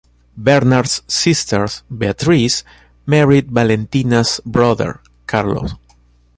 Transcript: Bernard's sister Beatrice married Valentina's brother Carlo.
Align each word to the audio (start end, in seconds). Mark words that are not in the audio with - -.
Bernard's 0.35 1.03
sister 1.05 1.67
Beatrice 1.95 2.63
married 3.05 3.51
Valentina's 3.51 4.41
brother 4.43 4.99
Carlo. 5.27 5.67